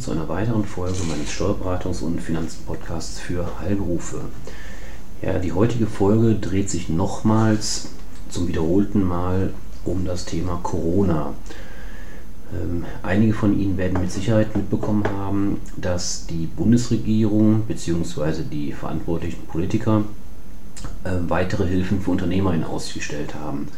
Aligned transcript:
zu 0.00 0.12
einer 0.12 0.28
weiteren 0.28 0.64
Folge 0.64 0.98
meines 1.08 1.30
Steuerberatungs- 1.30 2.02
und 2.02 2.20
Finanzpodcasts 2.20 3.18
für 3.18 3.46
Heilberufe. 3.60 4.20
Ja, 5.22 5.38
die 5.38 5.52
heutige 5.52 5.86
Folge 5.86 6.34
dreht 6.34 6.70
sich 6.70 6.88
nochmals 6.88 7.88
zum 8.28 8.48
wiederholten 8.48 9.02
Mal 9.02 9.52
um 9.84 10.04
das 10.04 10.24
Thema 10.24 10.60
Corona. 10.62 11.34
Ähm, 12.52 12.84
einige 13.02 13.34
von 13.34 13.58
Ihnen 13.58 13.76
werden 13.76 14.00
mit 14.00 14.12
Sicherheit 14.12 14.56
mitbekommen 14.56 15.04
haben, 15.08 15.60
dass 15.76 16.26
die 16.26 16.46
Bundesregierung 16.46 17.62
bzw. 17.62 18.42
die 18.50 18.72
verantwortlichen 18.72 19.46
Politiker 19.46 20.04
äh, 21.04 21.10
weitere 21.28 21.66
Hilfen 21.66 22.00
für 22.00 22.12
Unternehmer 22.12 22.54
in 22.54 22.64
Aussicht 22.64 22.94
gestellt 22.94 23.34
haben. 23.34 23.68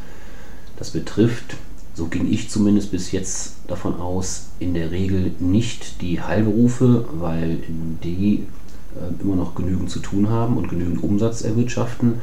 Das 0.77 0.91
betrifft 0.91 1.57
so 1.95 2.07
ging 2.07 2.33
ich 2.33 2.51
zumindest 2.51 2.91
bis 2.91 3.13
jetzt 3.13 3.57
davon 3.69 4.01
aus, 4.01 4.49
in 4.59 4.75
der 4.75 4.91
Regel 4.91 5.33
nicht 5.39 6.01
die 6.01 6.21
Heilberufe, 6.21 7.05
weil 7.13 7.59
die 8.03 8.47
äh, 8.95 9.23
immer 9.23 9.37
noch 9.37 9.55
genügend 9.55 9.91
zu 9.91 10.01
tun 10.01 10.29
haben 10.29 10.57
und 10.57 10.69
genügend 10.69 11.03
Umsatz 11.03 11.43
erwirtschaften. 11.43 12.15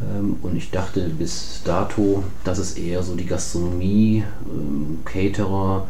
Ähm, 0.00 0.36
und 0.42 0.56
ich 0.56 0.70
dachte 0.70 1.08
bis 1.18 1.62
dato, 1.64 2.22
dass 2.44 2.58
es 2.58 2.74
eher 2.74 3.02
so 3.02 3.14
die 3.14 3.26
Gastronomie, 3.26 4.24
ähm, 4.46 4.98
Caterer, 5.04 5.86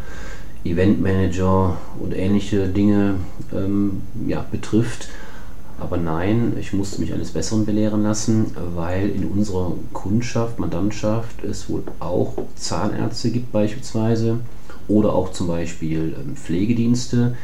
Eventmanager 0.65 1.77
und 1.99 2.17
ähnliche 2.17 2.69
Dinge 2.69 3.17
ähm, 3.53 4.03
ja, 4.27 4.45
betrifft. 4.51 5.09
Aber 5.83 5.97
nein, 5.97 6.57
ich 6.61 6.73
musste 6.73 7.01
mich 7.01 7.13
eines 7.13 7.33
Besseren 7.33 7.67
belehren 7.67 8.05
lassen, 8.05 8.53
weil 8.77 9.11
in 9.11 9.25
unserer 9.25 9.73
Kundschaft, 9.93 10.61
Mandantschaft 10.61 11.43
es 11.43 11.69
wohl 11.69 11.83
auch 11.99 12.35
Zahnärzte 12.55 13.33
gibt 13.33 13.51
beispielsweise 13.51 14.39
oder 14.87 15.13
auch 15.13 15.33
zum 15.33 15.49
Beispiel 15.49 16.15
ähm, 16.17 16.37
Pflegedienste, 16.37 17.37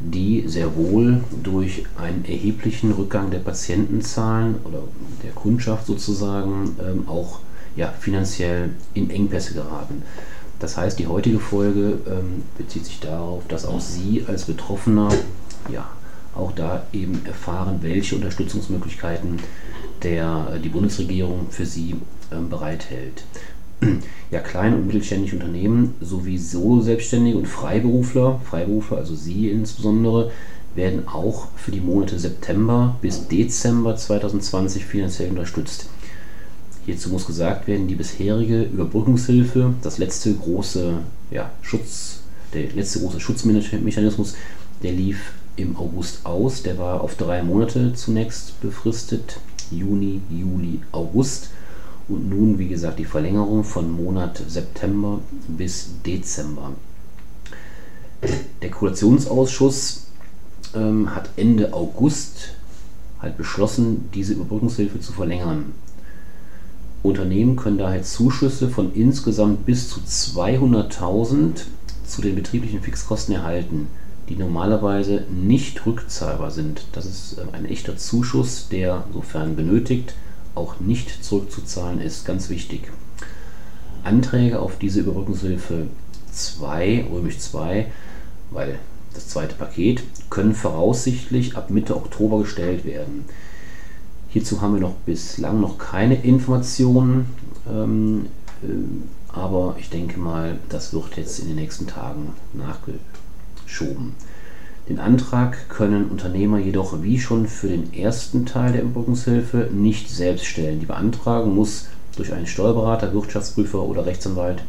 die 0.00 0.44
sehr 0.46 0.76
wohl 0.76 1.24
durch 1.42 1.84
einen 1.96 2.26
erheblichen 2.26 2.92
Rückgang 2.92 3.30
der 3.30 3.38
Patientenzahlen 3.38 4.56
oder 4.64 4.80
der 5.24 5.32
Kundschaft 5.32 5.86
sozusagen 5.86 6.76
ähm, 6.86 7.08
auch 7.08 7.38
ja, 7.76 7.94
finanziell 7.98 8.70
in 8.92 9.08
Engpässe 9.08 9.54
geraten. 9.54 10.02
Das 10.58 10.76
heißt, 10.76 10.98
die 10.98 11.06
heutige 11.06 11.38
Folge 11.38 11.98
ähm, 12.06 12.42
bezieht 12.58 12.84
sich 12.84 13.00
darauf, 13.00 13.42
dass 13.48 13.64
auch 13.64 13.80
Sie 13.80 14.24
als 14.28 14.44
Betroffener 14.44 15.08
ja, 15.72 15.88
auch 16.36 16.52
da 16.52 16.86
eben 16.92 17.24
erfahren, 17.26 17.78
welche 17.82 18.16
Unterstützungsmöglichkeiten 18.16 19.38
der, 20.02 20.52
äh, 20.54 20.60
die 20.60 20.68
Bundesregierung 20.68 21.46
für 21.50 21.66
sie 21.66 21.96
ähm, 22.32 22.48
bereithält. 22.48 23.24
Ja, 24.32 24.40
kleine 24.40 24.74
und 24.74 24.86
mittelständische 24.86 25.36
Unternehmen 25.36 25.94
sowie 26.00 26.36
Solo-Selbstständige 26.36 27.38
und 27.38 27.46
Freiberufler, 27.46 28.40
Freiberufler, 28.42 28.96
also 28.96 29.14
Sie 29.14 29.48
insbesondere, 29.48 30.32
werden 30.74 31.06
auch 31.06 31.46
für 31.54 31.70
die 31.70 31.80
Monate 31.80 32.18
September 32.18 32.96
bis 33.00 33.28
Dezember 33.28 33.94
2020 33.94 34.84
finanziell 34.84 35.30
unterstützt. 35.30 35.88
Hierzu 36.86 37.10
muss 37.10 37.26
gesagt 37.26 37.68
werden, 37.68 37.86
die 37.86 37.94
bisherige 37.94 38.62
Überbrückungshilfe, 38.62 39.74
das 39.82 39.98
letzte 39.98 40.34
große 40.34 40.94
ja, 41.30 41.50
Schutz, 41.62 42.22
der 42.52 42.72
letzte 42.72 43.00
große 43.00 43.20
Schutzmechanismus, 43.20 44.34
der 44.82 44.92
lief 44.92 45.32
im 45.56 45.76
August 45.76 46.24
aus. 46.24 46.62
Der 46.62 46.78
war 46.78 47.00
auf 47.00 47.16
drei 47.16 47.42
Monate 47.42 47.94
zunächst 47.94 48.60
befristet. 48.60 49.40
Juni, 49.70 50.20
Juli, 50.30 50.80
August. 50.92 51.50
Und 52.08 52.28
nun, 52.28 52.58
wie 52.58 52.68
gesagt, 52.68 52.98
die 52.98 53.04
Verlängerung 53.04 53.64
von 53.64 53.90
Monat 53.90 54.40
September 54.46 55.20
bis 55.48 55.88
Dezember. 56.04 56.72
Der 58.62 58.70
Koalitionsausschuss 58.70 60.06
ähm, 60.74 61.14
hat 61.14 61.30
Ende 61.36 61.72
August 61.72 62.54
halt 63.20 63.36
beschlossen, 63.36 64.08
diese 64.14 64.34
Überbrückungshilfe 64.34 65.00
zu 65.00 65.12
verlängern. 65.12 65.72
Unternehmen 67.02 67.56
können 67.56 67.78
daher 67.78 68.02
Zuschüsse 68.02 68.68
von 68.68 68.92
insgesamt 68.94 69.66
bis 69.66 69.90
zu 69.90 70.00
200.000 70.00 71.62
zu 72.06 72.22
den 72.22 72.36
betrieblichen 72.36 72.80
Fixkosten 72.80 73.34
erhalten 73.34 73.88
die 74.28 74.36
normalerweise 74.36 75.24
nicht 75.30 75.86
rückzahlbar 75.86 76.50
sind. 76.50 76.86
Das 76.92 77.06
ist 77.06 77.38
ähm, 77.38 77.48
ein 77.52 77.64
echter 77.66 77.96
Zuschuss, 77.96 78.68
der, 78.68 79.04
sofern 79.12 79.56
benötigt, 79.56 80.14
auch 80.54 80.80
nicht 80.80 81.24
zurückzuzahlen 81.24 82.00
ist. 82.00 82.24
Ganz 82.24 82.48
wichtig. 82.48 82.90
Anträge 84.02 84.60
auf 84.60 84.78
diese 84.78 85.00
Überbrückungshilfe 85.00 85.88
2, 86.32 87.06
römisch 87.10 87.38
2, 87.38 87.86
weil 88.50 88.78
das 89.14 89.28
zweite 89.28 89.54
Paket, 89.54 90.02
können 90.30 90.54
voraussichtlich 90.54 91.56
ab 91.56 91.70
Mitte 91.70 91.96
Oktober 91.96 92.40
gestellt 92.40 92.84
werden. 92.84 93.24
Hierzu 94.28 94.60
haben 94.60 94.74
wir 94.74 94.80
noch 94.80 94.94
bislang 95.06 95.60
noch 95.60 95.78
keine 95.78 96.22
Informationen, 96.22 97.26
ähm, 97.68 98.26
äh, 98.62 98.66
aber 99.28 99.76
ich 99.78 99.90
denke 99.90 100.18
mal, 100.18 100.58
das 100.68 100.92
wird 100.92 101.16
jetzt 101.16 101.38
in 101.38 101.48
den 101.48 101.56
nächsten 101.56 101.86
Tagen 101.86 102.34
nachgeholt 102.52 103.00
schoben. 103.66 104.14
Den 104.88 105.00
Antrag 105.00 105.68
können 105.68 106.06
Unternehmer 106.06 106.58
jedoch 106.58 107.02
wie 107.02 107.18
schon 107.18 107.48
für 107.48 107.68
den 107.68 107.92
ersten 107.92 108.46
Teil 108.46 108.72
der 108.72 108.82
Überbrückungshilfe 108.82 109.68
nicht 109.72 110.08
selbst 110.08 110.46
stellen. 110.46 110.78
Die 110.78 110.86
Beantragung 110.86 111.54
muss 111.54 111.86
durch 112.16 112.32
einen 112.32 112.46
Steuerberater, 112.46 113.12
Wirtschaftsprüfer 113.12 113.82
oder 113.82 114.06
Rechtsanwalt 114.06 114.62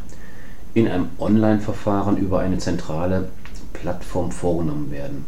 in 0.74 0.88
einem 0.88 1.10
Online-Verfahren 1.20 2.18
über 2.18 2.40
eine 2.40 2.58
zentrale 2.58 3.30
Plattform 3.74 4.32
vorgenommen 4.32 4.92
werden. 4.92 5.26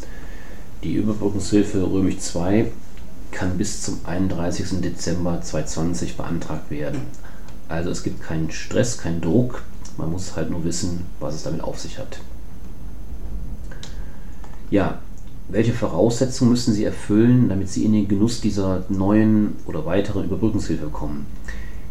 Die 0.84 0.94
Überbrückungshilfe 0.94 1.84
Römisch 1.84 2.20
2 2.20 2.72
kann 3.32 3.58
bis 3.58 3.84
zum 3.84 4.00
31. 4.06 4.82
Dezember 4.82 5.42
2020 5.42 6.18
beantragt 6.18 6.72
werden. 6.72 7.02
Also 7.68 7.92
es 7.92 8.04
gibt 8.04 8.24
keinen 8.24 8.52
Stress, 8.52 8.98
keinen 8.98 9.22
Druck, 9.22 9.62
man 9.98 10.12
muss 10.12 10.36
halt 10.36 10.50
nur 10.50 10.64
wissen, 10.64 11.06
was 11.20 11.36
es 11.36 11.44
damit 11.44 11.62
auf 11.62 11.80
sich 11.80 12.00
hat. 12.00 12.20
Ja, 14.72 15.00
welche 15.48 15.74
Voraussetzungen 15.74 16.52
müssen 16.52 16.74
Sie 16.74 16.84
erfüllen, 16.84 17.50
damit 17.50 17.70
Sie 17.70 17.86
in 17.86 17.94
den 17.94 18.08
Genuss 18.08 18.40
dieser 18.40 18.84
neuen 18.90 19.56
oder 19.66 19.86
weiteren 19.86 20.26
Überbrückungshilfe 20.26 20.88
kommen? 20.88 21.26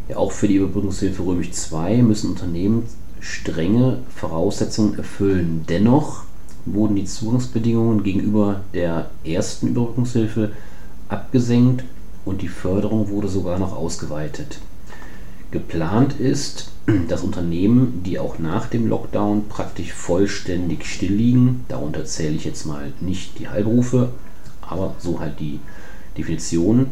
Ja, 0.07 0.15
auch 0.15 0.31
für 0.31 0.47
die 0.47 0.55
Überbrückungshilfe 0.55 1.25
Römisch 1.25 1.51
2 1.51 2.01
müssen 2.01 2.31
Unternehmen 2.31 2.83
strenge 3.19 3.97
Voraussetzungen 4.15 4.97
erfüllen. 4.97 5.65
Dennoch 5.67 6.23
wurden 6.65 6.95
die 6.95 7.05
Zugangsbedingungen 7.05 8.03
gegenüber 8.03 8.61
der 8.73 9.09
ersten 9.25 9.67
Überbrückungshilfe 9.67 10.51
abgesenkt 11.09 11.83
und 12.23 12.41
die 12.41 12.47
Förderung 12.47 13.09
wurde 13.09 13.27
sogar 13.27 13.59
noch 13.59 13.75
ausgeweitet. 13.75 14.59
Geplant 15.51 16.19
ist, 16.19 16.71
dass 17.07 17.23
Unternehmen, 17.23 18.01
die 18.03 18.19
auch 18.19 18.39
nach 18.39 18.67
dem 18.67 18.87
Lockdown 18.87 19.47
praktisch 19.47 19.93
vollständig 19.93 20.85
still 20.85 21.13
liegen, 21.13 21.65
darunter 21.67 22.05
zähle 22.05 22.35
ich 22.35 22.45
jetzt 22.45 22.65
mal 22.65 22.93
nicht 22.99 23.39
die 23.39 23.47
Heilberufe, 23.47 24.09
aber 24.61 24.95
so 24.99 25.19
halt 25.19 25.39
die 25.39 25.59
Definition, 26.17 26.87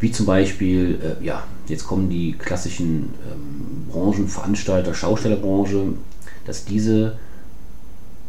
wie 0.00 0.10
zum 0.10 0.26
Beispiel, 0.26 0.98
äh, 1.00 1.24
ja, 1.24 1.44
jetzt 1.68 1.86
kommen 1.86 2.10
die 2.10 2.32
klassischen 2.32 3.10
ähm, 3.30 3.86
Branchen, 3.92 4.26
Veranstalter, 4.26 4.94
Schaustellerbranche, 4.94 5.94
dass 6.44 6.64
diese 6.64 7.18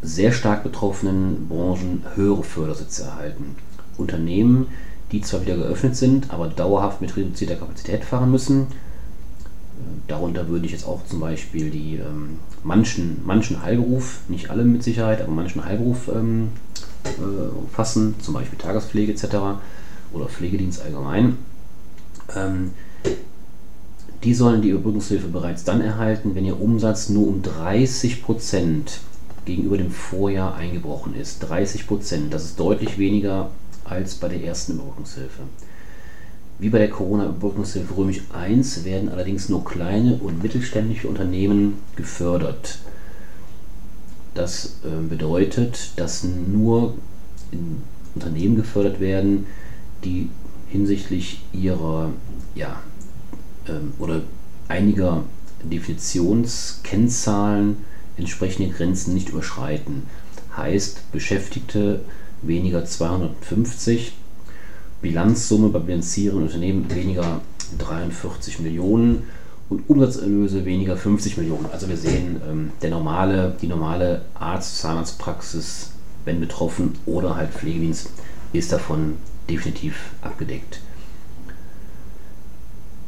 sehr 0.03 0.31
stark 0.31 0.63
betroffenen 0.63 1.47
Branchen 1.47 2.03
höhere 2.15 2.43
Fördersätze 2.43 3.03
erhalten. 3.03 3.55
Unternehmen, 3.97 4.67
die 5.11 5.21
zwar 5.21 5.41
wieder 5.41 5.55
geöffnet 5.55 5.95
sind, 5.95 6.31
aber 6.31 6.47
dauerhaft 6.47 7.01
mit 7.01 7.15
reduzierter 7.15 7.55
Kapazität 7.55 8.03
fahren 8.03 8.29
müssen, 8.29 8.67
darunter 10.07 10.47
würde 10.47 10.65
ich 10.65 10.71
jetzt 10.71 10.85
auch 10.85 11.05
zum 11.05 11.19
Beispiel 11.19 11.69
die 11.69 11.95
ähm, 11.95 12.39
manchen, 12.63 13.21
manchen 13.25 13.61
Heilberuf, 13.63 14.19
nicht 14.27 14.49
alle 14.49 14.63
mit 14.63 14.83
Sicherheit, 14.83 15.21
aber 15.21 15.31
manchen 15.31 15.63
Heilberuf 15.65 16.09
ähm, 16.13 16.49
äh, 17.05 17.73
fassen, 17.73 18.15
zum 18.19 18.33
Beispiel 18.33 18.57
Tagespflege 18.57 19.11
etc. 19.13 19.25
oder 20.11 20.27
Pflegedienst 20.27 20.81
allgemein. 20.81 21.37
Ähm, 22.35 22.71
die 24.23 24.33
sollen 24.33 24.61
die 24.61 24.69
Überbrückungshilfe 24.69 25.27
bereits 25.27 25.63
dann 25.65 25.81
erhalten, 25.81 26.35
wenn 26.35 26.45
ihr 26.45 26.61
Umsatz 26.61 27.09
nur 27.09 27.27
um 27.27 27.41
30% 27.41 28.99
gegenüber 29.45 29.77
dem 29.77 29.91
Vorjahr 29.91 30.55
eingebrochen 30.55 31.15
ist. 31.15 31.43
30%, 31.43 32.29
das 32.29 32.45
ist 32.45 32.59
deutlich 32.59 32.97
weniger 32.97 33.49
als 33.83 34.15
bei 34.15 34.29
der 34.29 34.41
ersten 34.41 34.73
Überbrückungshilfe. 34.73 35.41
Wie 36.63 36.69
bei 36.69 36.77
der 36.77 36.89
Corona-Überbrückungshilfe 36.89 37.97
Römisch 37.97 38.21
1 38.31 38.85
werden 38.85 39.09
allerdings 39.09 39.49
nur 39.49 39.65
kleine 39.65 40.15
und 40.15 40.41
mittelständische 40.41 41.09
Unternehmen 41.09 41.79
gefördert. 41.97 42.79
Das 44.33 44.77
äh, 44.85 45.05
bedeutet, 45.05 45.91
dass 45.97 46.23
nur 46.23 46.93
Unternehmen 48.15 48.55
gefördert 48.55 49.01
werden, 49.01 49.45
die 50.05 50.29
hinsichtlich 50.69 51.43
ihrer 51.51 52.13
ja, 52.55 52.81
ähm, 53.67 53.91
oder 53.99 54.21
einiger 54.69 55.25
Definitionskennzahlen 55.63 57.75
entsprechende 58.15 58.69
Grenzen 58.69 59.13
nicht 59.13 59.27
überschreiten. 59.27 60.03
heißt 60.55 61.11
Beschäftigte 61.11 62.05
weniger 62.41 62.85
250, 62.85 64.13
Bilanzsumme 65.03 65.69
bei 65.69 65.79
bilanzierenden 65.79 66.47
Unternehmen 66.47 66.89
weniger 66.89 67.41
43 67.77 68.59
Millionen 68.59 69.23
und 69.69 69.87
Umsatzerlöse 69.89 70.65
weniger 70.65 70.97
50 70.97 71.37
Millionen. 71.37 71.67
Also 71.71 71.87
wir 71.87 71.97
sehen, 71.97 72.41
ähm, 72.49 72.71
der 72.81 72.89
normale, 72.89 73.55
die 73.61 73.67
normale 73.67 74.23
Arzt-Zahnarztpraxis, 74.33 75.91
wenn 76.25 76.39
betroffen, 76.39 76.95
oder 77.05 77.35
halt 77.35 77.51
Pflegedienst, 77.51 78.09
ist 78.53 78.71
davon 78.71 79.17
definitiv 79.49 80.11
abgedeckt. 80.21 80.79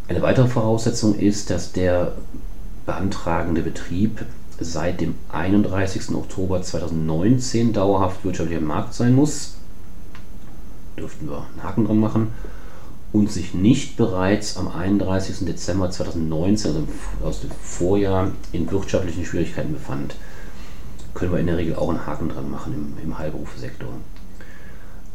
Eine 0.07 0.21
weitere 0.21 0.47
Voraussetzung 0.47 1.15
ist, 1.17 1.49
dass 1.49 1.71
der 1.71 2.13
beantragende 2.85 3.61
Betrieb 3.61 4.25
seit 4.59 5.01
dem 5.01 5.15
31. 5.31 6.13
Oktober 6.13 6.61
2019 6.61 7.73
dauerhaft 7.73 8.23
wirtschaftlich 8.23 8.57
am 8.57 8.65
Markt 8.65 8.93
sein 8.93 9.15
muss. 9.15 9.54
Dürften 10.97 11.29
wir 11.29 11.37
einen 11.37 11.63
Haken 11.63 11.85
dran 11.85 11.99
machen. 11.99 12.27
Und 13.11 13.31
sich 13.31 13.53
nicht 13.53 13.95
bereits 13.95 14.57
am 14.57 14.67
31. 14.67 15.45
Dezember 15.45 15.89
2019, 15.89 16.71
also 16.71 16.87
aus 17.23 17.41
dem 17.41 17.51
Vorjahr, 17.51 18.31
in 18.51 18.69
wirtschaftlichen 18.71 19.25
Schwierigkeiten 19.25 19.73
befand. 19.73 20.15
Können 21.13 21.31
wir 21.31 21.39
in 21.39 21.47
der 21.47 21.57
Regel 21.57 21.75
auch 21.75 21.89
einen 21.89 22.05
Haken 22.05 22.27
dran 22.27 22.51
machen 22.51 22.73
im, 22.73 23.03
im 23.03 23.17
Heilberufesektor. 23.17 23.89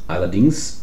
Allerdings 0.07 0.81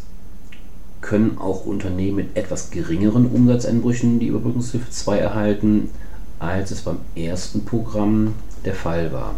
können 1.00 1.38
auch 1.38 1.66
Unternehmen 1.66 2.16
mit 2.16 2.36
etwas 2.36 2.70
geringeren 2.70 3.26
Umsatzeinbrüchen 3.26 4.18
die 4.20 4.28
Überbrückungshilfe 4.28 4.90
2 4.90 5.18
erhalten, 5.18 5.90
als 6.38 6.70
es 6.70 6.82
beim 6.82 6.98
ersten 7.14 7.64
Programm 7.64 8.34
der 8.64 8.74
Fall 8.74 9.12
war. 9.12 9.34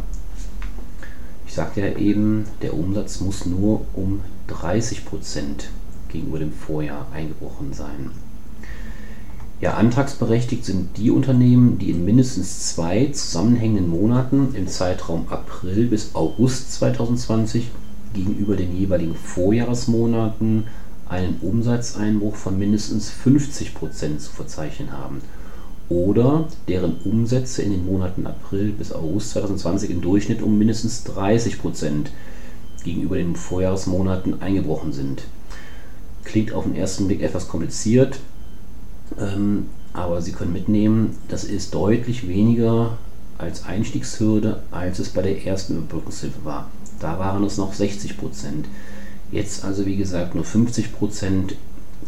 Ich 1.46 1.54
sagte 1.54 1.80
ja 1.80 1.96
eben, 1.96 2.44
der 2.62 2.74
Umsatz 2.74 3.20
muss 3.20 3.46
nur 3.46 3.84
um 3.94 4.20
30 4.50 5.04
Prozent 5.04 5.70
gegenüber 6.08 6.38
dem 6.38 6.52
Vorjahr 6.52 7.06
eingebrochen 7.12 7.72
sein. 7.72 8.10
Ja, 9.60 9.74
antragsberechtigt 9.74 10.64
sind 10.64 10.96
die 10.96 11.10
Unternehmen, 11.10 11.78
die 11.78 11.90
in 11.90 12.04
mindestens 12.04 12.70
zwei 12.70 13.06
zusammenhängenden 13.06 13.88
Monaten 13.88 14.54
im 14.54 14.68
Zeitraum 14.68 15.26
April 15.28 15.86
bis 15.86 16.14
August 16.14 16.72
2020 16.72 17.70
gegenüber 18.14 18.56
den 18.56 18.74
jeweiligen 18.74 19.14
Vorjahresmonaten 19.14 20.64
einen 21.08 21.36
Umsatzeinbruch 21.42 22.36
von 22.36 22.58
mindestens 22.58 23.10
50 23.10 23.74
Prozent 23.74 24.22
zu 24.22 24.30
verzeichnen 24.30 24.92
haben 24.92 25.20
oder 25.90 26.48
deren 26.68 26.96
Umsätze 27.04 27.62
in 27.62 27.72
den 27.72 27.84
Monaten 27.84 28.26
April 28.26 28.72
bis 28.72 28.92
August 28.92 29.30
2020 29.30 29.90
im 29.90 30.00
Durchschnitt 30.00 30.40
um 30.40 30.56
mindestens 30.56 31.04
30 31.04 31.60
Prozent 31.60 32.10
gegenüber 32.84 33.16
den 33.16 33.36
Vorjahresmonaten 33.36 34.40
eingebrochen 34.40 34.92
sind. 34.92 35.22
Klingt 36.24 36.52
auf 36.52 36.64
den 36.64 36.74
ersten 36.74 37.06
Blick 37.06 37.22
etwas 37.22 37.48
kompliziert, 37.48 38.20
ähm, 39.18 39.66
aber 39.92 40.22
Sie 40.22 40.32
können 40.32 40.52
mitnehmen, 40.52 41.18
das 41.28 41.44
ist 41.44 41.74
deutlich 41.74 42.28
weniger 42.28 42.98
als 43.38 43.64
Einstiegshürde, 43.64 44.62
als 44.70 44.98
es 44.98 45.08
bei 45.08 45.22
der 45.22 45.44
ersten 45.46 45.78
Überbrückungshilfe 45.78 46.44
war. 46.44 46.70
Da 47.00 47.18
waren 47.18 47.42
es 47.44 47.56
noch 47.56 47.72
60 47.72 48.18
Prozent. 48.18 48.66
Jetzt 49.32 49.64
also 49.64 49.86
wie 49.86 49.96
gesagt 49.96 50.34
nur 50.34 50.44
50 50.44 50.92
Prozent 50.92 51.56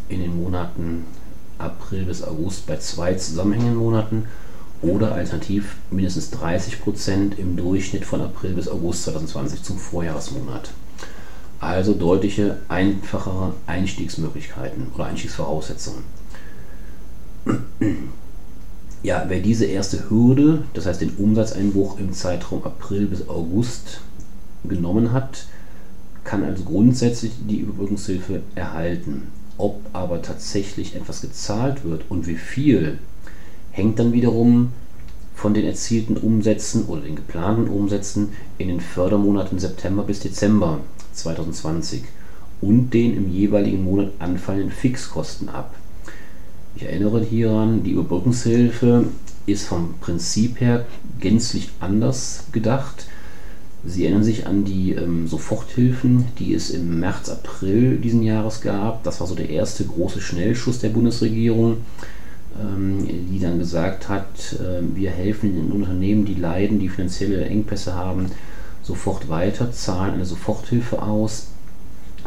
in 0.09 0.21
den 0.21 0.37
Monaten 0.37 1.05
April 1.59 2.05
bis 2.05 2.23
August 2.23 2.67
bei 2.67 2.77
zwei 2.77 3.15
zusammenhängenden 3.15 3.77
Monaten 3.77 4.25
oder 4.83 5.15
alternativ 5.15 5.77
mindestens 5.91 6.31
30 6.31 6.83
Prozent 6.83 7.39
im 7.39 7.57
Durchschnitt 7.57 8.05
von 8.05 8.21
April 8.21 8.55
bis 8.55 8.69
August 8.69 9.05
2020 9.05 9.63
zum 9.63 9.79
Vorjahresmonat. 9.79 10.71
Also 11.61 11.95
deutliche 11.95 12.59
einfachere 12.69 13.55
Einstiegsmöglichkeiten 13.67 14.89
oder 14.95 15.07
Einstiegsvoraussetzungen. 15.07 16.03
Ja, 19.05 19.25
wer 19.29 19.41
diese 19.41 19.65
erste 19.65 20.11
Hürde, 20.11 20.65
das 20.75 20.87
heißt 20.87 21.01
den 21.01 21.17
Umsatzeinbruch 21.17 21.99
im 21.99 22.13
Zeitraum 22.13 22.63
April 22.65 23.07
bis 23.07 23.29
August 23.29 24.01
genommen 24.65 25.13
hat, 25.13 25.47
kann 26.25 26.45
also 26.45 26.63
grundsätzlich 26.63 27.33
die 27.49 27.59
Überbrückungshilfe 27.59 28.43
erhalten. 28.55 29.29
Ob 29.59 29.81
aber 29.93 30.23
tatsächlich 30.23 30.95
etwas 30.95 31.21
gezahlt 31.21 31.85
wird 31.85 32.05
und 32.09 32.27
wie 32.27 32.37
viel, 32.37 32.99
hängt 33.73 33.99
dann 33.99 34.13
wiederum 34.13 34.73
von 35.35 35.55
den 35.55 35.67
erzielten 35.67 36.17
Umsätzen 36.17 36.85
oder 36.87 37.01
den 37.01 37.17
geplanten 37.17 37.69
Umsätzen 37.69 38.29
in 38.59 38.69
den 38.69 38.81
Fördermonaten 38.81 39.59
September 39.59 40.05
bis 40.05 40.21
Dezember 40.21 40.79
2020 41.15 42.05
und 42.61 42.91
den 42.91 43.17
im 43.17 43.33
jeweiligen 43.33 43.83
Monat 43.83 44.13
anfallenden 44.21 44.71
Fixkosten 44.71 45.49
ab. 45.49 45.75
Ich 46.77 46.85
erinnere 46.85 47.23
hieran, 47.23 47.83
die 47.83 47.91
Überbrückungshilfe 47.91 49.07
ist 49.47 49.65
vom 49.65 49.95
Prinzip 50.01 50.61
her 50.61 50.87
gänzlich 51.21 51.71
anders 51.81 52.45
gedacht. 52.53 53.07
Sie 53.85 54.05
erinnern 54.05 54.23
sich 54.23 54.47
an 54.47 54.65
die 54.65 54.93
ähm, 54.93 55.27
Soforthilfen, 55.27 56.27
die 56.39 56.55
es 56.55 56.71
im 56.71 57.01
März, 57.01 57.29
April 57.29 57.97
diesen 57.97 58.23
Jahres 58.23 58.61
gab. 58.61 59.03
Das 59.03 59.21
war 59.21 59.27
so 59.27 59.35
der 59.35 59.51
erste 59.51 59.85
große 59.85 60.21
Schnellschuss 60.21 60.79
der 60.79 60.91
Bundesregierung, 60.91 61.79
die 63.31 63.41
dann 63.41 63.59
gesagt 63.59 64.09
hat, 64.09 64.55
äh, 64.55 64.83
wir 64.95 65.11
helfen 65.11 65.55
den 65.55 65.73
Unternehmen, 65.73 66.25
die 66.25 66.35
leiden, 66.35 66.79
die 66.79 66.89
finanzielle 66.89 67.45
Engpässe 67.45 67.95
haben, 67.95 68.31
sofort 68.83 69.29
weiter, 69.29 69.73
zahlen 69.73 70.15
eine 70.15 70.25
Soforthilfe 70.25 71.03
aus. 71.03 71.49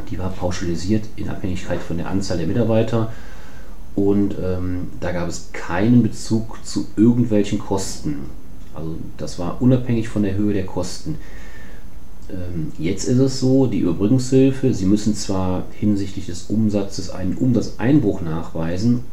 Die 0.10 0.20
war 0.20 0.30
pauschalisiert 0.30 1.06
in 1.16 1.30
Abhängigkeit 1.30 1.82
von 1.82 1.98
der 1.98 2.08
Anzahl 2.08 2.38
der 2.38 2.48
Mitarbeiter. 2.48 3.12
Und 3.96 4.36
ähm, 4.44 4.88
da 5.00 5.12
gab 5.12 5.30
es 5.30 5.52
keinen 5.54 6.04
Bezug 6.04 6.58
zu 6.66 6.88
irgendwelchen 6.98 7.60
Kosten. 7.60 8.30
Also 8.74 8.98
das 9.18 9.40
war 9.40 9.62
unabhängig 9.62 10.10
von 10.10 10.24
der 10.24 10.36
Höhe 10.36 10.54
der 10.54 10.66
Kosten. 10.66 11.18
Ähm, 12.30 12.74
jetzt 12.78 13.06
ist 13.06 13.20
es 13.20 13.40
so, 13.40 13.68
die 13.68 13.80
Überbrückungshilfe, 13.80 14.74
Sie 14.74 14.86
müssen 14.86 15.16
zwar 15.16 15.64
hinsichtlich 15.80 16.26
des 16.26 16.44
Umsatzes 16.44 17.10
einen 17.10 17.36
Umsatzeinbruch 17.36 18.22
nachweisen, 18.22 19.06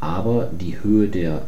aber 0.00 0.50
die 0.58 0.82
Höhe 0.82 1.08
der 1.08 1.42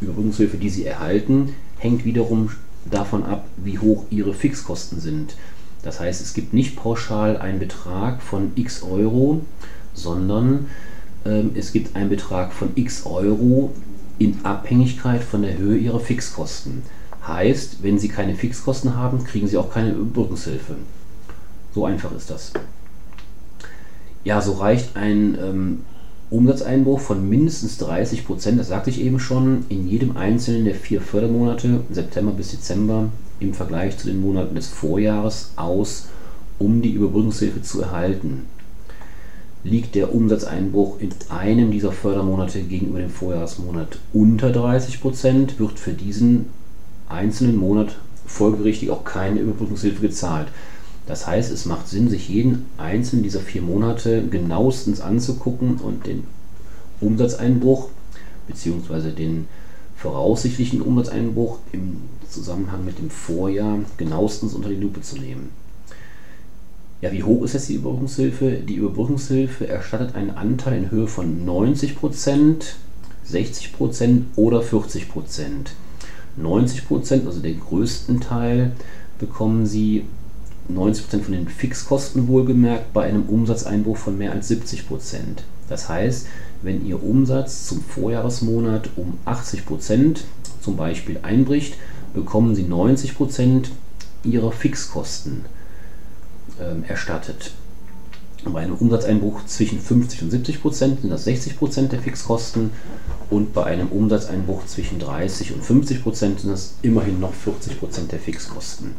Überbrückungshilfe, 0.00 0.56
die 0.56 0.70
Sie 0.70 0.84
erhalten, 0.84 1.54
hängt 1.78 2.04
wiederum 2.04 2.50
davon 2.90 3.24
ab, 3.24 3.46
wie 3.56 3.78
hoch 3.78 4.04
Ihre 4.10 4.34
Fixkosten 4.34 5.00
sind. 5.00 5.36
Das 5.82 6.00
heißt, 6.00 6.20
es 6.20 6.34
gibt 6.34 6.52
nicht 6.52 6.76
pauschal 6.76 7.36
einen 7.36 7.58
Betrag 7.58 8.22
von 8.22 8.52
x 8.54 8.82
Euro, 8.82 9.42
sondern 9.94 10.66
ähm, 11.24 11.52
es 11.54 11.72
gibt 11.72 11.96
einen 11.96 12.08
Betrag 12.08 12.52
von 12.52 12.70
x 12.74 13.04
Euro 13.06 13.72
in 14.18 14.44
Abhängigkeit 14.44 15.22
von 15.22 15.42
der 15.42 15.58
Höhe 15.58 15.78
Ihrer 15.78 16.00
Fixkosten. 16.00 16.82
Heißt, 17.26 17.82
wenn 17.82 17.98
Sie 17.98 18.08
keine 18.08 18.34
Fixkosten 18.34 18.96
haben, 18.96 19.24
kriegen 19.24 19.46
Sie 19.46 19.56
auch 19.56 19.72
keine 19.72 19.90
Überbrückungshilfe. 19.90 20.76
So 21.74 21.84
einfach 21.84 22.12
ist 22.12 22.30
das. 22.30 22.52
Ja, 24.24 24.40
so 24.40 24.52
reicht 24.52 24.96
ein 24.96 25.36
ähm, 25.40 25.80
Umsatzeinbruch 26.32 26.98
von 26.98 27.28
mindestens 27.28 27.76
30 27.76 28.24
Prozent, 28.24 28.58
das 28.58 28.68
sagte 28.68 28.88
ich 28.88 29.02
eben 29.02 29.20
schon, 29.20 29.66
in 29.68 29.86
jedem 29.86 30.16
einzelnen 30.16 30.64
der 30.64 30.74
vier 30.74 31.02
Fördermonate, 31.02 31.80
September 31.90 32.32
bis 32.32 32.52
Dezember, 32.52 33.10
im 33.38 33.52
Vergleich 33.52 33.98
zu 33.98 34.06
den 34.06 34.22
Monaten 34.22 34.54
des 34.54 34.68
Vorjahres 34.68 35.52
aus, 35.56 36.06
um 36.58 36.80
die 36.80 36.92
Überbrückungshilfe 36.92 37.60
zu 37.60 37.82
erhalten. 37.82 38.46
Liegt 39.62 39.94
der 39.94 40.14
Umsatzeinbruch 40.14 41.00
in 41.00 41.10
einem 41.28 41.70
dieser 41.70 41.92
Fördermonate 41.92 42.62
gegenüber 42.62 43.00
dem 43.00 43.10
Vorjahresmonat 43.10 43.98
unter 44.14 44.50
30 44.50 45.02
Prozent, 45.02 45.58
wird 45.60 45.78
für 45.78 45.92
diesen 45.92 46.46
einzelnen 47.10 47.56
Monat 47.56 47.96
folgerichtig 48.26 48.90
auch 48.90 49.04
keine 49.04 49.40
Überbrückungshilfe 49.40 50.00
gezahlt. 50.00 50.48
Das 51.06 51.26
heißt, 51.26 51.50
es 51.50 51.66
macht 51.66 51.88
Sinn, 51.88 52.08
sich 52.08 52.28
jeden 52.28 52.66
einzelnen 52.78 53.22
dieser 53.22 53.40
vier 53.40 53.62
Monate 53.62 54.26
genauestens 54.28 55.00
anzugucken 55.00 55.76
und 55.78 56.06
den 56.06 56.24
Umsatzeinbruch 57.00 57.88
bzw. 58.46 59.10
den 59.10 59.48
voraussichtlichen 59.96 60.80
Umsatzeinbruch 60.80 61.58
im 61.72 61.96
Zusammenhang 62.28 62.84
mit 62.84 62.98
dem 62.98 63.10
Vorjahr 63.10 63.80
genauestens 63.96 64.54
unter 64.54 64.68
die 64.68 64.76
Lupe 64.76 65.00
zu 65.00 65.16
nehmen. 65.16 65.50
Ja, 67.00 67.10
wie 67.10 67.24
hoch 67.24 67.42
ist 67.42 67.54
jetzt 67.54 67.68
die 67.68 67.74
Überbrückungshilfe? 67.74 68.60
Die 68.66 68.76
Überbrückungshilfe 68.76 69.66
erstattet 69.66 70.14
einen 70.14 70.30
Anteil 70.30 70.78
in 70.78 70.90
Höhe 70.92 71.08
von 71.08 71.44
90%, 71.44 72.62
60% 73.28 74.22
oder 74.36 74.60
40%. 74.60 75.06
90 76.36 76.86
Prozent, 76.86 77.26
also 77.26 77.40
den 77.40 77.60
größten 77.60 78.20
Teil, 78.20 78.72
bekommen 79.18 79.66
sie 79.66 80.04
90 80.68 81.04
Prozent 81.04 81.24
von 81.24 81.34
den 81.34 81.48
Fixkosten 81.48 82.28
wohlgemerkt 82.28 82.92
bei 82.92 83.04
einem 83.04 83.24
Umsatzeinbruch 83.24 83.96
von 83.96 84.16
mehr 84.16 84.32
als 84.32 84.48
70 84.48 84.86
Prozent. 84.88 85.44
Das 85.68 85.88
heißt, 85.88 86.26
wenn 86.62 86.86
Ihr 86.86 87.02
Umsatz 87.02 87.66
zum 87.66 87.82
Vorjahresmonat 87.82 88.90
um 88.96 89.18
80 89.24 89.66
Prozent 89.66 90.24
zum 90.60 90.76
Beispiel 90.76 91.18
einbricht, 91.22 91.76
bekommen 92.14 92.54
Sie 92.54 92.64
90 92.64 93.16
Prozent 93.16 93.70
Ihrer 94.24 94.52
Fixkosten. 94.52 95.44
ähm, 96.60 96.84
erstattet. 96.86 97.52
Bei 98.44 98.60
einem 98.62 98.74
Umsatzeinbruch 98.74 99.46
zwischen 99.46 99.80
50 99.80 100.22
und 100.22 100.30
70 100.32 100.60
Prozent 100.60 101.00
sind 101.00 101.10
das 101.10 101.24
60 101.24 101.58
Prozent 101.58 101.92
der 101.92 102.00
Fixkosten 102.00 102.70
und 103.30 103.54
bei 103.54 103.64
einem 103.64 103.88
Umsatzeinbruch 103.88 104.66
zwischen 104.66 104.98
30 104.98 105.54
und 105.54 105.62
50 105.62 106.02
Prozent 106.02 106.40
sind 106.40 106.50
das 106.50 106.74
immerhin 106.82 107.20
noch 107.20 107.34
40 107.34 107.78
Prozent 107.78 108.10
der 108.10 108.18
Fixkosten. 108.18 108.96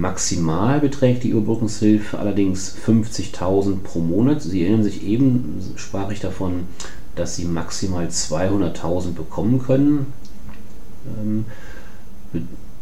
Maximal 0.00 0.80
beträgt 0.80 1.24
die 1.24 1.28
Überbrückungshilfe 1.28 2.18
allerdings 2.18 2.74
50.000 2.86 3.80
pro 3.82 3.98
Monat. 4.00 4.40
Sie 4.40 4.62
erinnern 4.62 4.82
sich 4.82 5.06
eben, 5.06 5.60
sprach 5.76 6.10
ich 6.10 6.20
davon, 6.20 6.68
dass 7.16 7.36
Sie 7.36 7.44
maximal 7.44 8.06
200.000 8.06 9.12
bekommen 9.12 9.60
können. 9.60 10.06
Ähm, 11.06 11.44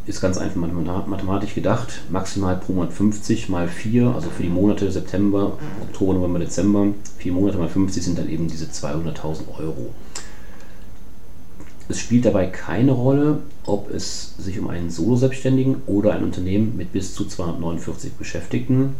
ist 0.06 0.20
ganz 0.20 0.38
einfach 0.38 0.56
mathematisch 0.56 1.56
gedacht. 1.56 2.02
Maximal 2.08 2.56
pro 2.56 2.72
Monat 2.72 2.92
50 2.92 3.48
mal 3.48 3.66
4, 3.66 4.14
also 4.14 4.30
für 4.30 4.44
die 4.44 4.48
Monate 4.48 4.90
September, 4.92 5.58
Oktober, 5.82 6.14
November, 6.14 6.38
Dezember. 6.38 6.86
4 7.18 7.32
Monate 7.32 7.58
mal 7.58 7.68
50 7.68 8.04
sind 8.04 8.16
dann 8.16 8.28
eben 8.28 8.46
diese 8.46 8.66
200.000 8.66 9.58
Euro. 9.58 9.92
Es 11.88 11.98
spielt 11.98 12.26
dabei 12.26 12.46
keine 12.46 12.92
Rolle, 12.92 13.40
ob 13.64 13.90
es 13.90 14.34
sich 14.36 14.58
um 14.58 14.68
einen 14.68 14.90
Solo-Selbstständigen 14.90 15.82
oder 15.86 16.12
ein 16.12 16.22
Unternehmen 16.22 16.76
mit 16.76 16.92
bis 16.92 17.14
zu 17.14 17.24
249 17.24 18.12
Beschäftigten 18.12 18.94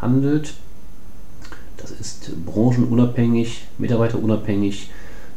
handelt. 0.00 0.54
Das 1.76 1.92
ist 1.92 2.32
branchenunabhängig, 2.44 3.66
mitarbeiterunabhängig, 3.78 4.90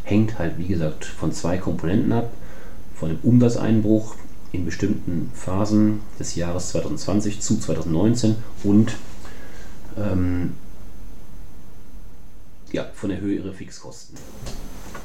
hängt 0.03 0.39
halt 0.39 0.57
wie 0.57 0.67
gesagt 0.67 1.05
von 1.05 1.31
zwei 1.31 1.57
Komponenten 1.57 2.11
ab. 2.11 2.31
Von 2.95 3.09
dem 3.09 3.19
Umsatzeinbruch 3.23 4.15
in 4.51 4.65
bestimmten 4.65 5.29
Phasen 5.33 5.99
des 6.17 6.35
Jahres 6.35 6.69
2020 6.69 7.41
zu 7.41 7.59
2019 7.59 8.35
und 8.63 8.93
ähm, 9.97 10.53
ja, 12.71 12.85
von 12.93 13.09
der 13.09 13.19
Höhe 13.19 13.35
ihrer 13.35 13.53
Fixkosten. 13.53 14.17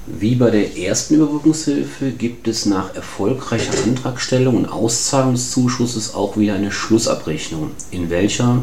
Wie 0.06 0.34
bei 0.34 0.50
der 0.50 0.78
ersten 0.78 1.14
Überbrückungshilfe 1.14 2.10
gibt 2.10 2.48
es 2.48 2.66
nach 2.66 2.94
erfolgreicher 2.94 3.72
Antragstellung 3.84 4.56
und 4.56 4.66
Auszahlung 4.66 5.34
des 5.34 5.50
Zuschusses 5.50 6.14
auch 6.14 6.36
wieder 6.36 6.54
eine 6.54 6.72
Schlussabrechnung, 6.72 7.72
in 7.90 8.08
welcher 8.10 8.62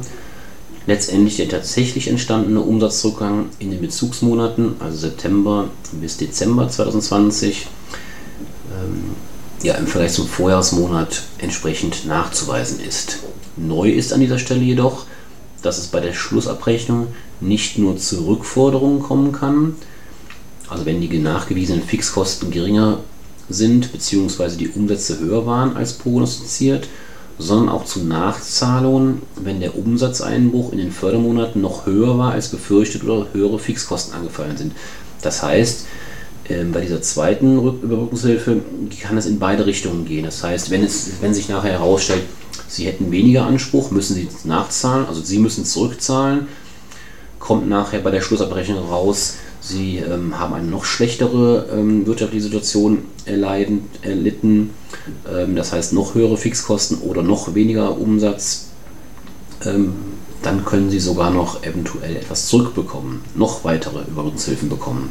letztendlich 0.88 1.38
der 1.38 1.50
tatsächlich 1.50 2.08
entstandene 2.08 2.62
Umsatzrückgang 2.62 3.50
in 3.60 3.72
den 3.72 3.82
Bezugsmonaten, 3.82 4.77
also 4.79 4.98
September 4.98 5.70
bis 5.91 6.17
Dezember 6.17 6.70
2020, 6.70 7.67
ähm, 8.72 9.12
ja, 9.62 9.75
im 9.75 9.86
Vergleich 9.88 10.13
zum 10.13 10.27
Vorjahresmonat 10.27 11.24
entsprechend 11.39 12.06
nachzuweisen 12.06 12.79
ist. 12.79 13.20
Neu 13.58 13.91
ist 13.91 14.13
an 14.13 14.22
dieser 14.22 14.39
Stelle 14.39 14.62
jedoch, 14.62 15.06
dass 15.62 15.77
es 15.77 15.88
bei 15.88 16.00
der 16.00 16.13
Schlussabrechnung 16.13 17.08
nicht 17.41 17.77
nur 17.77 17.98
zu 17.98 18.25
Rückforderungen 18.25 19.01
kommen 19.01 19.32
kann, 19.32 19.75
also 20.69 20.86
wenn 20.86 21.01
die 21.01 21.19
nachgewiesenen 21.19 21.83
Fixkosten 21.83 22.51
geringer 22.51 23.00
sind 23.50 23.91
bzw. 23.91 24.57
die 24.57 24.69
Umsätze 24.69 25.19
höher 25.19 25.45
waren 25.45 25.75
als 25.75 25.93
prognostiziert, 25.93 26.88
sondern 27.39 27.69
auch 27.69 27.86
zu 27.86 28.03
Nachzahlungen, 28.03 29.21
wenn 29.36 29.59
der 29.59 29.77
Umsatzeinbruch 29.77 30.71
in 30.71 30.79
den 30.79 30.91
Fördermonaten 30.91 31.62
noch 31.62 31.86
höher 31.86 32.17
war 32.17 32.31
als 32.31 32.50
befürchtet 32.50 33.03
oder 33.03 33.27
höhere 33.33 33.59
Fixkosten 33.59 34.15
angefallen 34.15 34.57
sind. 34.57 34.74
Das 35.21 35.43
heißt, 35.43 35.86
ähm, 36.50 36.71
bei 36.71 36.81
dieser 36.81 37.01
zweiten 37.01 37.57
Überbrückungshilfe 37.57 38.62
kann 39.01 39.17
es 39.17 39.25
in 39.25 39.39
beide 39.39 39.65
Richtungen 39.65 40.05
gehen. 40.05 40.25
Das 40.25 40.43
heißt, 40.43 40.71
wenn, 40.71 40.83
es, 40.83 41.12
wenn 41.21 41.33
sich 41.33 41.50
nachher 41.50 41.74
herausstellt, 41.74 42.24
Sie 42.69 42.86
hätten 42.86 43.12
weniger 43.12 43.45
Anspruch, 43.45 43.91
müssen 43.91 44.15
Sie 44.15 44.27
nachzahlen, 44.43 45.05
also 45.07 45.21
Sie 45.21 45.39
müssen 45.39 45.63
zurückzahlen, 45.63 46.47
kommt 47.39 47.69
nachher 47.69 48.00
bei 48.00 48.12
der 48.12 48.21
Schlussabrechnung 48.21 48.89
raus, 48.89 49.36
Sie 49.67 49.97
ähm, 49.97 50.39
haben 50.39 50.53
eine 50.53 50.67
noch 50.67 50.86
schlechtere 50.86 51.67
ähm, 51.74 52.07
wirtschaftliche 52.07 52.43
Situation 52.43 53.00
erleiden, 53.25 53.81
erlitten, 54.01 54.69
ähm, 55.29 55.55
das 55.55 55.74
heißt 55.74 55.91
noch 55.91 56.15
höhere 56.15 56.38
Fixkosten 56.38 57.00
oder 57.00 57.21
noch 57.21 57.53
weniger 57.53 57.97
Umsatz. 57.97 58.67
Ähm, 59.65 59.93
dann 60.41 60.63
können 60.63 60.89
Sie 60.89 61.00
sogar 61.00 61.31
noch 61.31 61.63
eventuell 61.63 62.15
etwas 62.15 62.47
zurückbekommen, 62.47 63.21
noch 63.36 63.65
weitere 63.65 64.03
Überbrückungshilfen 64.03 64.69
bekommen. 64.69 65.09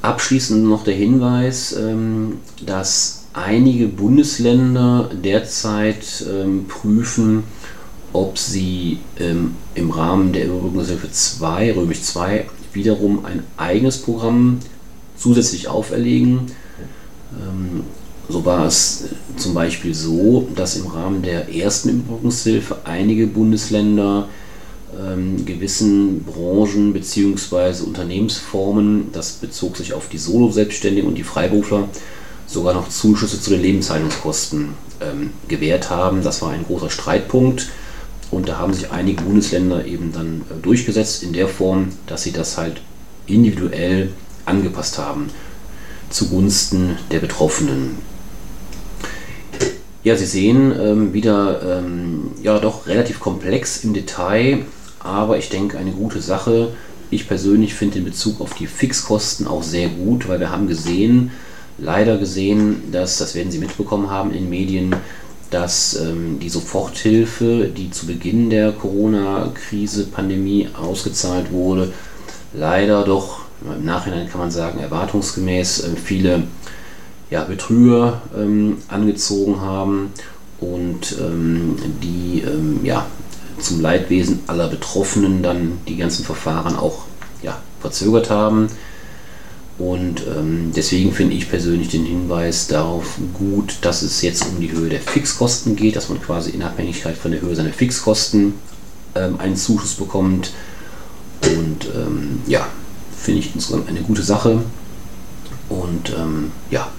Abschließend 0.00 0.64
noch 0.64 0.84
der 0.84 0.94
Hinweis, 0.94 1.76
ähm, 1.76 2.38
dass 2.64 3.24
einige 3.34 3.88
Bundesländer 3.88 5.10
derzeit 5.12 6.24
ähm, 6.30 6.66
prüfen, 6.68 7.44
ob 8.16 8.38
sie 8.38 8.98
ähm, 9.20 9.54
im 9.74 9.90
Rahmen 9.90 10.32
der 10.32 10.46
Überbrückungshilfe 10.46 11.10
2, 11.10 11.74
Römisch 11.74 12.02
2, 12.02 12.46
wiederum 12.72 13.24
ein 13.26 13.42
eigenes 13.58 13.98
Programm 13.98 14.58
zusätzlich 15.16 15.68
auferlegen. 15.68 16.52
so 18.28 18.44
war 18.44 18.66
es 18.66 19.04
zum 19.36 19.54
Beispiel 19.54 19.94
so, 19.94 20.48
dass 20.54 20.76
im 20.76 20.86
Rahmen 20.86 21.22
der 21.22 21.54
ersten 21.54 21.90
Überbrückungshilfe 21.90 22.78
einige 22.84 23.26
Bundesländer 23.26 24.28
ähm, 24.98 25.44
gewissen 25.44 26.24
Branchen 26.24 26.92
bzw. 26.92 27.82
Unternehmensformen, 27.84 29.12
das 29.12 29.32
bezog 29.32 29.76
sich 29.76 29.92
auf 29.92 30.08
die 30.08 30.18
Solo-Selbstständigen 30.18 31.08
und 31.08 31.16
die 31.16 31.24
Freiberufler, 31.24 31.88
sogar 32.46 32.74
noch 32.74 32.88
Zuschüsse 32.88 33.40
zu 33.40 33.50
den 33.50 33.62
Lebenshaltungskosten 33.62 34.68
ähm, 35.00 35.30
gewährt 35.48 35.90
haben. 35.90 36.22
Das 36.22 36.42
war 36.42 36.50
ein 36.50 36.64
großer 36.64 36.90
Streitpunkt. 36.90 37.68
Und 38.30 38.48
da 38.48 38.58
haben 38.58 38.74
sich 38.74 38.90
einige 38.90 39.22
Bundesländer 39.22 39.84
eben 39.86 40.12
dann 40.12 40.42
äh, 40.50 40.60
durchgesetzt 40.62 41.22
in 41.22 41.32
der 41.32 41.48
Form, 41.48 41.88
dass 42.06 42.22
sie 42.22 42.32
das 42.32 42.58
halt 42.58 42.80
individuell 43.26 44.10
angepasst 44.44 44.98
haben 44.98 45.30
zugunsten 46.10 46.96
der 47.10 47.18
Betroffenen. 47.18 47.98
Ja, 50.04 50.16
Sie 50.16 50.26
sehen 50.26 50.72
ähm, 50.80 51.12
wieder 51.12 51.80
ähm, 51.80 52.30
ja 52.42 52.58
doch 52.58 52.86
relativ 52.86 53.18
komplex 53.18 53.82
im 53.82 53.92
Detail, 53.92 54.60
aber 55.00 55.38
ich 55.38 55.48
denke 55.48 55.78
eine 55.78 55.90
gute 55.90 56.20
Sache. 56.20 56.72
Ich 57.10 57.26
persönlich 57.26 57.74
finde 57.74 57.94
den 57.94 58.04
Bezug 58.04 58.40
auf 58.40 58.54
die 58.54 58.66
Fixkosten 58.66 59.46
auch 59.46 59.62
sehr 59.62 59.88
gut, 59.88 60.28
weil 60.28 60.38
wir 60.38 60.50
haben 60.50 60.68
gesehen, 60.68 61.32
leider 61.78 62.18
gesehen, 62.18 62.84
dass, 62.92 63.18
das 63.18 63.34
werden 63.34 63.50
Sie 63.50 63.58
mitbekommen 63.58 64.10
haben 64.10 64.30
in 64.30 64.44
den 64.44 64.50
Medien, 64.50 64.94
dass 65.50 65.98
ähm, 66.00 66.38
die 66.40 66.48
Soforthilfe, 66.48 67.70
die 67.76 67.90
zu 67.90 68.06
Beginn 68.06 68.50
der 68.50 68.72
Corona-Krise, 68.72 70.06
Pandemie 70.06 70.68
ausgezahlt 70.80 71.52
wurde, 71.52 71.92
leider 72.52 73.04
doch 73.04 73.40
im 73.62 73.84
Nachhinein 73.84 74.28
kann 74.28 74.40
man 74.40 74.50
sagen, 74.50 74.80
erwartungsgemäß 74.80 75.80
äh, 75.80 75.96
viele 75.96 76.42
ja, 77.30 77.44
Betrüger 77.44 78.22
ähm, 78.36 78.78
angezogen 78.88 79.60
haben 79.60 80.12
und 80.60 81.16
ähm, 81.20 81.76
die 82.02 82.42
ähm, 82.46 82.80
ja, 82.84 83.06
zum 83.58 83.80
Leidwesen 83.80 84.40
aller 84.46 84.68
Betroffenen 84.68 85.42
dann 85.42 85.78
die 85.88 85.96
ganzen 85.96 86.24
Verfahren 86.24 86.76
auch 86.76 87.04
ja, 87.42 87.58
verzögert 87.80 88.30
haben. 88.30 88.68
Und 89.78 90.22
ähm, 90.26 90.72
deswegen 90.74 91.12
finde 91.12 91.36
ich 91.36 91.50
persönlich 91.50 91.88
den 91.88 92.04
Hinweis 92.04 92.66
darauf 92.66 93.18
gut, 93.34 93.76
dass 93.82 94.00
es 94.02 94.22
jetzt 94.22 94.46
um 94.46 94.58
die 94.58 94.72
Höhe 94.72 94.88
der 94.88 95.00
Fixkosten 95.00 95.76
geht, 95.76 95.96
dass 95.96 96.08
man 96.08 96.20
quasi 96.20 96.50
in 96.50 96.62
Abhängigkeit 96.62 97.16
von 97.16 97.30
der 97.30 97.42
Höhe 97.42 97.54
seiner 97.54 97.72
Fixkosten 97.72 98.54
ähm, 99.14 99.38
einen 99.38 99.56
Zuschuss 99.56 99.94
bekommt. 99.94 100.52
Und 101.42 101.86
ähm, 101.94 102.40
ja, 102.46 102.66
finde 103.20 103.40
ich 103.40 103.54
insgesamt 103.54 103.88
eine 103.88 104.00
gute 104.00 104.22
Sache. 104.22 104.62
Und 105.68 106.10
ähm, 106.16 106.52
ja, 106.70 106.90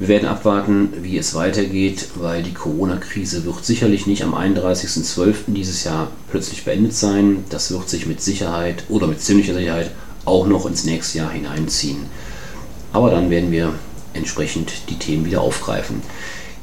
wir 0.00 0.08
werden 0.08 0.28
abwarten, 0.28 0.92
wie 1.02 1.18
es 1.18 1.34
weitergeht, 1.34 2.08
weil 2.16 2.42
die 2.42 2.54
Corona-Krise 2.54 3.44
wird 3.44 3.64
sicherlich 3.64 4.06
nicht 4.06 4.24
am 4.24 4.34
31.12. 4.34 5.34
dieses 5.48 5.84
Jahr 5.84 6.10
plötzlich 6.30 6.64
beendet 6.64 6.94
sein. 6.94 7.44
Das 7.50 7.70
wird 7.70 7.88
sich 7.88 8.06
mit 8.06 8.22
Sicherheit 8.22 8.84
oder 8.88 9.06
mit 9.06 9.20
ziemlicher 9.20 9.54
Sicherheit 9.54 9.90
auch 10.30 10.46
noch 10.46 10.66
ins 10.66 10.84
nächste 10.84 11.18
Jahr 11.18 11.30
hineinziehen. 11.30 12.06
Aber 12.92 13.10
dann 13.10 13.30
werden 13.30 13.50
wir 13.50 13.74
entsprechend 14.14 14.88
die 14.88 14.98
Themen 14.98 15.24
wieder 15.24 15.40
aufgreifen. 15.40 16.02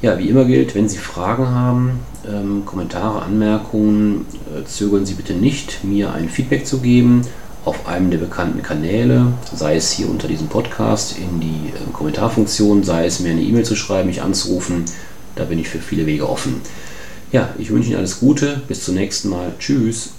Ja, 0.02 0.18
wie 0.18 0.28
immer 0.28 0.44
gilt, 0.44 0.74
wenn 0.74 0.88
Sie 0.88 0.98
Fragen 0.98 1.48
haben, 1.48 2.00
ähm, 2.26 2.62
Kommentare, 2.64 3.22
Anmerkungen, 3.22 4.26
äh, 4.54 4.64
zögern 4.64 5.06
Sie 5.06 5.14
bitte 5.14 5.32
nicht, 5.32 5.82
mir 5.82 6.12
ein 6.12 6.28
Feedback 6.28 6.66
zu 6.66 6.78
geben 6.78 7.22
auf 7.64 7.86
einem 7.86 8.10
der 8.10 8.18
bekannten 8.18 8.62
Kanäle, 8.62 9.32
sei 9.54 9.76
es 9.76 9.90
hier 9.90 10.08
unter 10.08 10.28
diesem 10.28 10.48
Podcast 10.48 11.16
in 11.18 11.40
die 11.40 11.68
äh, 11.68 11.92
Kommentarfunktion, 11.92 12.84
sei 12.84 13.06
es 13.06 13.20
mir 13.20 13.32
eine 13.32 13.42
E-Mail 13.42 13.64
zu 13.64 13.76
schreiben, 13.76 14.08
mich 14.08 14.22
anzurufen. 14.22 14.84
Da 15.34 15.44
bin 15.44 15.58
ich 15.58 15.68
für 15.68 15.78
viele 15.78 16.06
Wege 16.06 16.28
offen. 16.28 16.60
Ja, 17.30 17.50
ich 17.58 17.70
wünsche 17.70 17.90
Ihnen 17.90 17.98
alles 17.98 18.20
Gute. 18.20 18.62
Bis 18.68 18.84
zum 18.84 18.94
nächsten 18.94 19.28
Mal. 19.28 19.52
Tschüss. 19.58 20.12